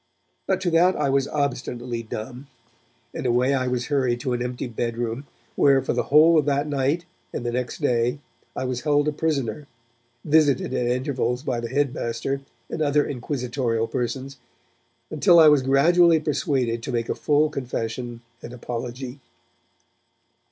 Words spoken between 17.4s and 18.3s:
confession